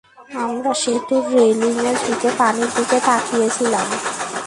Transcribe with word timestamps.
আমরা 0.43 0.71
সেতুর 0.81 1.23
রেলিংয়ে 1.33 1.91
ঝুঁকে 2.01 2.29
পানির 2.39 2.69
দিকে 2.75 2.97
তাকিয়ে 3.07 3.47
ছিলাম। 3.49 3.87